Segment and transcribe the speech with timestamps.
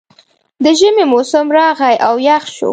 [0.63, 2.69] د ژمي موسم راغی او یخ شو